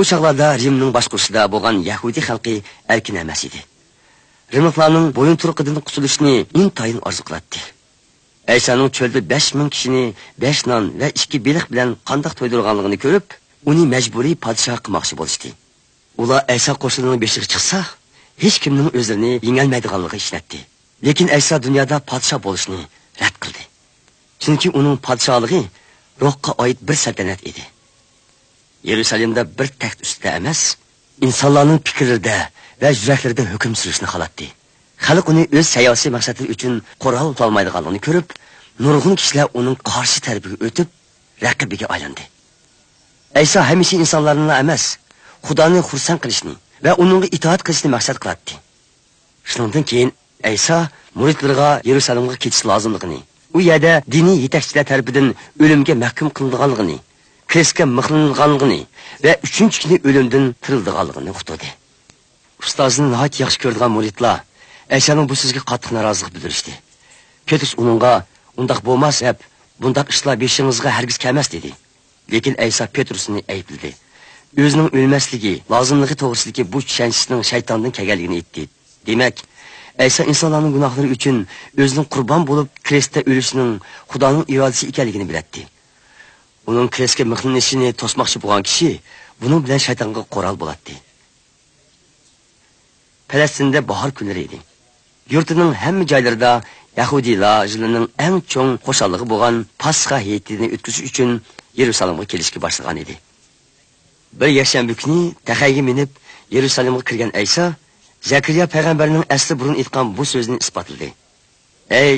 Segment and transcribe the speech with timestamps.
[0.00, 2.54] bu çağlarda rimning boshqurishida bo'lgan Yahudi xalqi
[2.88, 3.60] erkin emas edi.
[4.54, 7.60] Rimliklarning bo'yin turqidan qutulishni intayin orzu qiladi
[8.54, 10.04] aysoning cho'lda besh ming kishini
[10.42, 13.26] besh non va 2 beliq bilan qandoq to'ydirganligini ko'rib
[13.70, 15.48] uni majburiy podshoh qilmoqchi bo'lishdi.
[16.22, 17.78] Ular Aysa qo'shinining beshiga chiqsa
[18.44, 20.60] hech kimning o'zini yengolmaydiganligi ishlatdi
[21.06, 22.80] lekin Aysa dunyoda podshoh bo'lishni
[23.22, 23.62] rad qildi.
[24.42, 25.62] Chunki uning podshohligi
[26.24, 27.64] ruhqa oid bir saltanat edi.
[28.84, 30.60] Yerusalimda bir taxt ustida emas
[31.26, 32.36] insonlarning fikrida
[32.82, 34.46] va yuraklarida hukm surishni xolatdi.
[35.06, 38.28] xalq uni o'z siyosiy maqsadi uchun qo'rg'on olmaydiganligini ko'rib
[38.84, 40.88] nurg'un kishilar uning qarshi tarbiga o'tib
[41.46, 42.24] raqibiga aylandi
[43.40, 44.84] ayso hamisha insonlarni emas
[45.46, 48.54] xudoni xursand qilishni va uningga itoat qilishni maqsad qiladi
[49.52, 50.10] shundan keyin
[50.50, 50.76] ayso
[51.20, 53.20] muridlarga yerusalimga ketish lozimligini
[53.56, 55.26] u yerda diniy yetakchilar tomonidan
[55.64, 56.96] o'limga mahkum qilinganligini
[57.52, 58.80] kesga mixlanganligini
[59.24, 61.68] va uchinchi kuni o'limdan tirildiganligini uqtirdi
[62.64, 64.36] ustozini nihoyat yaxshi ko'rgan muridlar
[64.96, 66.72] aysoning bu sizga qattiq norozilik bildirishdi
[67.48, 68.12] petrus uningga
[68.60, 69.38] undaq bo'lmas deb
[69.82, 71.72] bundaq ishlar beshingizga hargiz kelmas dedi.
[72.32, 73.90] Lekin ayso petrusni aybladi
[74.62, 78.62] o'zining o'lmasligi lozimligi to'g'risidagi bu tushunchasining shaytondan kelganligini aytdi
[79.08, 79.34] demak
[80.04, 81.36] ayso insonlarning gunohlari uchun
[81.82, 83.70] o'zining qurbon bo'lib krestda o'lishining
[84.12, 85.62] xudoning irodasi ekanligini biladi
[86.70, 88.90] uning krestga mixlanishini to'smoqchi bo'lgan kishi
[89.42, 90.94] buning bilan shaytonga qo'ral bo'ladi
[93.30, 94.58] falastinda bahor kunlari edi
[95.34, 96.52] yurtining hamma joylarida
[97.00, 101.30] yahudiylar yilining eng cho'ng xo'shalligi bo'lgan pasxa hayitini o'tkazish uchun
[101.80, 103.14] yerusalimga kelishga boshlagan edi
[104.40, 106.10] bir yakshanba kuni taxayga minib
[106.56, 107.64] yerusalimga kirgan ayso
[108.30, 111.08] zakariya payg'ambarning asli burun aytgan bu so'zni isbotladi
[111.90, 112.12] ey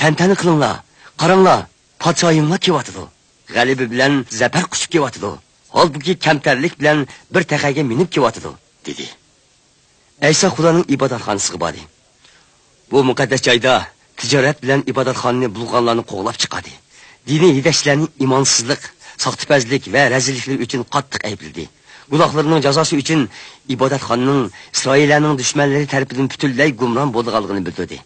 [0.00, 0.74] tantana qilinglar
[1.20, 1.58] qaranglar
[2.02, 3.04] podshoyimlar kelyotidi
[3.54, 5.30] g'alibi bilan zafar quchib kelyotidi
[5.76, 6.98] holbuki kamtarlik bilan
[7.34, 8.50] bir taqaga minib kelyotidi
[8.86, 9.06] dedi.
[10.28, 11.82] Ayso xudoning ibodatxonasiga bordi.
[12.90, 13.72] Bu muqaddas joyda
[14.20, 16.72] tijorat bilan ibodatxonani bulg'anlarni qo'g'lab chiqadi.
[17.30, 18.82] Diniy yetakchilarni imonsizlik
[19.24, 21.64] soxtipazlik va razilliklar uchun qattiq aybladi.
[22.12, 23.20] Gunohlarining jazosi uchun
[23.74, 24.42] ibodatxonning
[24.76, 27.98] isroillarning dushmanlari tarafidan butunlay gumron bo'lganligini bildirdi.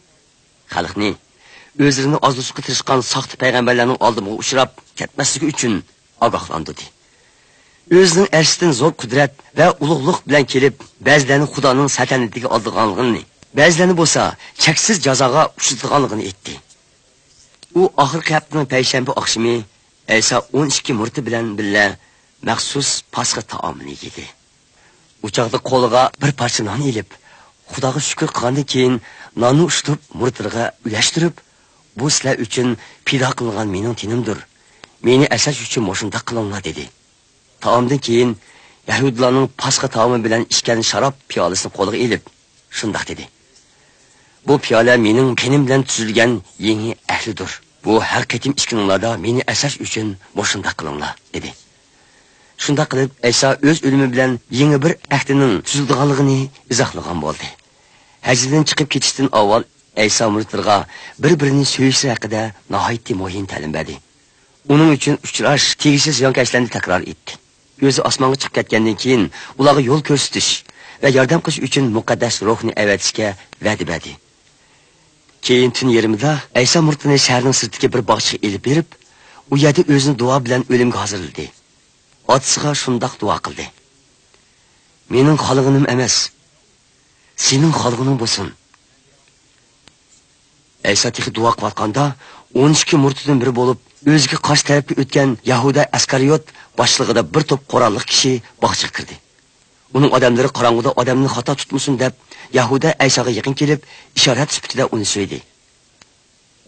[0.74, 1.10] Xalqni
[1.80, 5.74] o'zlarini ozlashga tirishgan soxta payg'ambarlarning oldiga uchrab ketmasligi uchun
[6.26, 6.84] ogohlantirdi
[8.00, 10.74] o'zining arshidan zo'r qudrat va ulug'liq bilan kelib
[11.08, 13.22] ba'zilarni xudoning satanatiga oldiganligini
[13.60, 14.22] ba'zilarni bo'lsa
[14.64, 16.54] cheksiz jazoga uchratganligini aytdi
[17.80, 19.54] u oxirgi haftaning payshanba oqshimi
[20.16, 21.86] ayso o'n ikki murti bilan birga
[22.48, 24.24] maxsus pasxa taomini yedi
[25.24, 27.08] u chog'da qo'liga bir parcha non ilib
[27.72, 28.94] xudoga shukur qilgandan keyin
[29.42, 31.34] nonni ushlab murtlarga ulashtirib
[31.96, 32.76] bu sizlar uchun
[33.06, 34.38] pido qilingan mening tinimdir.
[35.02, 36.84] Meni asrash uchun moshundaq qilinglar dedi.
[37.60, 38.30] Taomdan keyin
[38.90, 42.22] yahudlarning pasxa taomi bilan ichgan sharob piyolasini qo'liga ilib
[42.78, 43.24] shundoq dedi.
[44.46, 46.32] Bu piyola mening kenim bilan tuzilgan
[46.68, 47.50] yangi ahlidir.
[47.84, 48.54] Bu har qatim
[49.24, 51.50] meni asash uchun moshundaq qilinglar dedi.
[52.62, 56.38] Shundoq qilib ayso o'z o'limi bilan yangi bir ahdining tuzildiganligini
[56.72, 57.46] izohlagan bo'ldi.
[58.28, 59.62] Hajdan chiqib ketishdan avval
[59.96, 60.24] ayso
[61.18, 63.98] bir birini so'yishi haqida nihoyatda muhim ta'lim berdi.
[64.68, 67.32] Uning uchun uchrash tegishli ziyonkashlarni takror etdi.
[67.86, 69.22] O'zi osmonga chiqib ketgandan keyin
[69.58, 70.50] ularga yo'l ko'rsatish
[71.02, 73.28] va yordam qilish uchun muqaddas ruhni avatishga
[73.66, 74.12] va'da berdi.
[75.46, 78.88] Keyin tun yerimida ayso murtini shaharning sirtiga bir bog'chaga ilib berib
[79.52, 81.46] u yerda o'zini duo bilan o'limga hozirladi.
[82.34, 83.66] Otasiga shundoq duo qildi.
[85.12, 86.16] Mening xolig'inim emas
[87.46, 88.46] sening xolig'ining bo'lsin.
[90.90, 92.04] Ayso tixi duo qilayotganda
[92.62, 93.78] o'n ikki murtidan biri bo'lib
[94.12, 96.44] o'ziga qarshi tarafga o'tgan yahuda askariyot
[96.78, 98.32] boshlig'ida bir to'p qurolli kishi
[98.62, 99.16] bog'chaga kirdi.
[99.96, 102.12] Uning odamlari qorong'uda odamni xato tutmasin deb
[102.58, 103.80] yahuda aysoga yaqin kelib
[104.18, 105.38] ishorat sifatida uni so'ydi.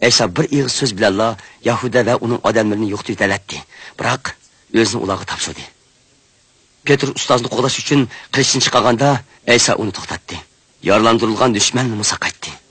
[0.06, 1.28] Ayso bir ig'iz so'z bilanla
[1.69, 3.58] yahuda va uning odamlarini yo'qitib talatdi
[3.99, 4.25] biroq
[4.81, 5.64] o'zini ularga topshirdi.
[6.87, 8.00] Petr ustozni qo'g'dash uchun
[8.32, 9.08] qilichni chiqarganda
[9.55, 10.37] ayso uni to'xtatdi.
[10.90, 12.63] Yorlantirilgan dushmanni musaqaytdi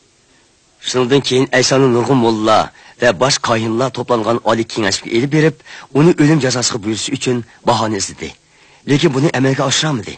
[0.90, 2.60] shundan keyin aysoni nurg'un молла
[3.02, 5.56] va bosh qoyinlar to'plangan али kengashga elib berib
[6.00, 7.38] uni o'lim jazosiga buyurish uchun
[7.68, 8.30] bahona іздеді.
[8.90, 10.14] lekin buni amalga ашырамыды.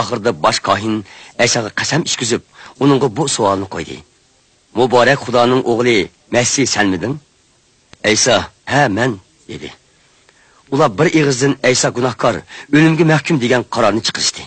[0.00, 0.94] oxirida bosh қайын
[1.42, 2.42] aysoga qasam ішкізіп,
[2.82, 3.96] uningga bu savolni qo'ydi
[4.78, 5.96] muborak xudoning o'g'li
[6.34, 7.14] masih sanmiding
[8.10, 8.36] ayso
[8.72, 9.12] ha man
[9.48, 9.70] dedi
[10.72, 12.34] ular bir ig'izdan ayso gunohkor
[12.74, 14.42] o'limga mahkum degan qarorni chiqarishdi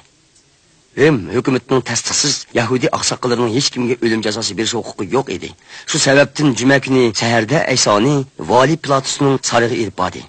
[0.97, 5.49] Rem hökumətinin təsdiqsiz Yahudi ağsaqqallarının heç kimə ölüm cəzası verişi hüququ yox idi.
[5.89, 8.13] Şu səbəbdən cümə günü səhərdə Əysani
[8.51, 10.21] vali Pilatus'un sarığı irpadi.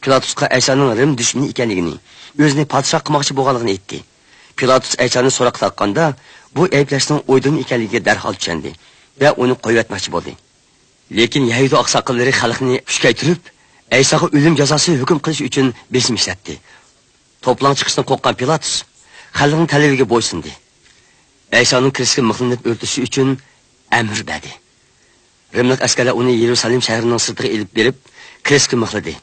[0.00, 1.92] Pilatusqa Əysanın Rem düşməni ikənligini,
[2.38, 4.00] özünü padşah qılmaqçı boğalığını etdi.
[4.56, 6.08] Pilatus Əysanı soraq taqqanda
[6.56, 8.72] bu əyibləşinin uydun ikənliyi dərhal düşəndi
[9.20, 10.32] və onu qoyuətməkçi boldu.
[11.12, 13.52] Lekin Yahudi ağsaqqalları xalqını püşkəytürüb,
[13.92, 16.56] Əysağa ölüm cəzası hökm qilish üçün besim işlətdi.
[17.42, 18.82] Toplan çıxışını qoqqan Pilatus
[19.38, 20.52] xalqning talabiga bo'ysundi.
[21.60, 23.28] Aysoning kirishga mixlanib o'rtishi uchun
[24.00, 24.52] amr berdi
[25.54, 27.96] rimlik askarlar uni yerusalim shahrining sirtiga ilib berib
[28.46, 29.14] kirishga mixladi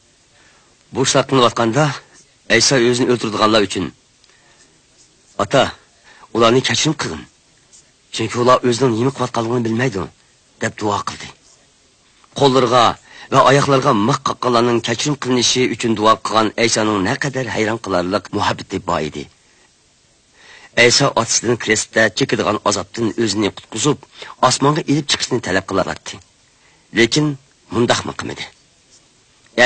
[0.93, 1.83] bu ishlar qilinayotganda
[2.55, 3.85] ayso o'zini o'ltirdiganlar uchun
[5.43, 5.63] ota
[6.35, 7.23] ularni kechirim qilgin
[8.15, 10.07] chunki ular o'zining nima qilayotganligini bilmaydi
[10.61, 11.27] deb duo qildi.
[12.39, 12.85] Qo'llariga
[13.33, 19.01] va oyoqlariga mix qaqqanlarning kechirim qilinishi uchun duo qilgan aysoning naqadar hayron qilarliq muhabbati bor
[19.09, 19.23] edi.
[20.77, 23.97] Ayso otasidan krestda chekadigan azobdan o'zini qutqizib
[24.47, 26.19] osmonga ilib chiqishni talab qilardi
[26.99, 27.25] lekin
[27.75, 28.45] mundaqmi qilmadi.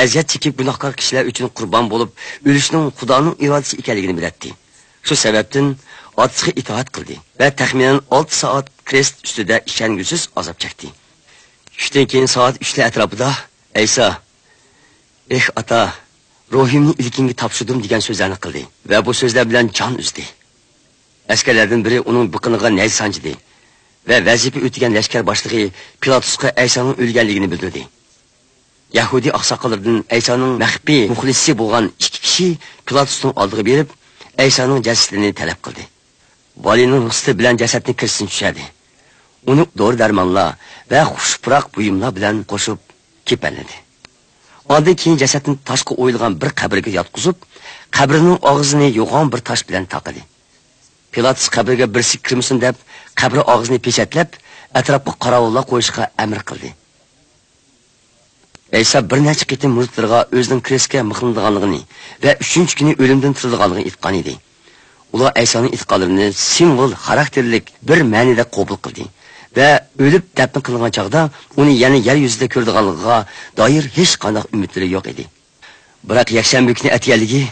[0.02, 2.10] Aziyat chekib gunohkor kishilar uchun qurbon bo'lib
[2.48, 4.50] o'lishning xudoning irodasi ekanligini biladi
[5.06, 5.66] shu sababdan
[6.22, 10.88] otasiga itoat qildi va taxminan 6 soat krest ustida ishongusiz azob chekdi.
[11.76, 13.30] Tushdan keyin soat 3 atrofida
[13.82, 14.08] ayso
[15.36, 15.94] eh ata,
[16.52, 20.24] ruhimni ilkingga topshirdim degan so'zlarni qildi va bu so'zlar bilan jon uzdi.
[21.34, 23.32] Askarlardan biri uning biqiniga nay sanchdi
[24.08, 25.64] va vazifa o'tagan lashkar boshlig'i
[26.02, 27.82] pilatusga aysoning o'lganligini bildirdi.
[28.98, 32.48] Yahudiy oqsoqollardan aysoning maxfiy muxlisi bo'lgan ikki kishi
[32.86, 33.88] pilatusning oldiga berib
[34.44, 35.84] aysoning jasadini talab qildi.
[36.66, 38.64] Valining ruxsati bilan jasadni kirsin tushadi.
[39.50, 40.48] Uni dori darmonlar
[40.90, 42.78] va xushpuroq buyumlar bilan qo'shib
[43.28, 43.76] kepanladi
[44.68, 47.36] ondan keyin jasadni toshga o'yilgan bir qabrga yotqizib
[47.96, 50.22] qabrining og'zini yo'g'on bir tosh bilan taqidi.
[51.16, 52.76] Pilatus qabrga bir kirmasin deb
[53.20, 54.28] qabri og'zini peshatlab
[54.80, 56.70] atrofga qorovullar qo'yishga amr qildi
[58.72, 61.80] Aysa bir necha qitim muridlarga o'zining kreska mixlindiganligini
[62.24, 64.34] va uchinchi kuni o'limdan tirilganligini aytgan edi.
[65.14, 69.06] Ular Aysoning itqalarini simvol xarakterlik bir ma'nida qabul qildi
[69.56, 69.68] va
[70.04, 71.20] o'lib dafn qilingan chaqda
[71.60, 73.18] uni yana yer yuzida ko'rdiganligiga
[73.60, 75.24] doir hech qanday umidlari yo'q edi.
[76.08, 77.42] Biroq yakshanba kuni atganligi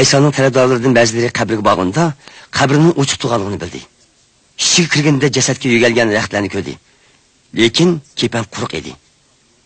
[0.00, 2.04] Aysoning talabdorlaridan ba'zilari qabriga borganda
[2.58, 3.80] qabrining o'chib turganligini bildi.
[4.64, 6.74] Ishga kirganda jasadga yugalgan raxtlarni ko'rdi.
[7.60, 7.90] Lekin
[8.20, 8.92] kepan quruq edi.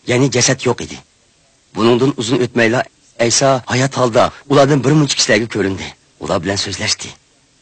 [0.07, 0.97] ya'ni jasad yo'q edi
[1.75, 2.83] buningdan uzun o'tmayla
[3.19, 5.87] ayso hayot holda ulardan bir muncha kishilarga ko'rindi
[6.23, 7.09] ular bilan so'zlashdi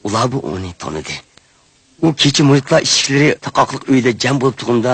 [0.07, 1.15] ular bu uni tanidi
[2.01, 4.93] u kecha muritlar eshiklari taqoqliq uyda jam bo'lib turganda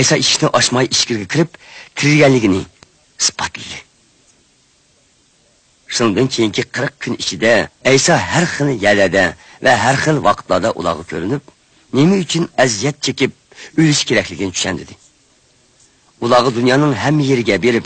[0.00, 1.50] ayso eshikni ochmay ichkariga kirib
[1.98, 2.62] kirganligini
[3.20, 3.78] isbotladi
[5.96, 7.52] shundan keyingi qirq kun ichida
[7.92, 9.24] ayso har xil yerlarda
[9.64, 11.42] va har xil vaqtlarda ularga ko'rinib
[11.96, 13.32] nima uchun aziyat chekib
[13.80, 14.94] o'lish kerakligini tushundirdi
[16.24, 17.84] ularga dunyoning hamma yeriga berib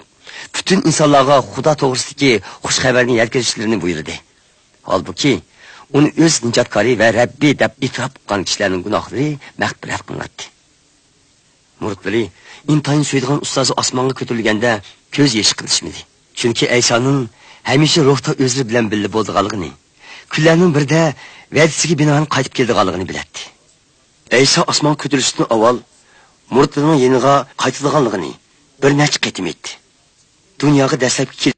[0.55, 2.32] butun insonlarga xudo to'g'risidagi
[2.64, 4.14] xush xabarni yetkazishlarini buyurdi.
[4.90, 5.32] Holbuki
[5.99, 9.28] uni o'z nijotkori va Rabbi deb e'tirof qilgan kishilarning gunohlari
[9.62, 10.44] mag'firat qilinadi.
[11.82, 12.23] Muridlari
[12.73, 14.73] intayin suydigan ustozi osmonga ko'tarilganda
[15.16, 16.00] ko'z yesh qilishmadi.
[16.38, 17.21] Chunki aysoning
[17.68, 19.70] әмеші рухта өзі білән білі болды қалғыны.
[20.32, 21.02] Күләнің бірді
[21.52, 23.50] вәдісігі бинаған қайтып келді қалғыны білетті.
[24.32, 25.82] Әйса осман көтілісіні овал,
[26.52, 28.32] мұрттының еніға қайтылығанлығыны
[28.82, 29.78] бір нәчі қетім етті.
[30.60, 31.57] Дүнияғы дәсіп кел...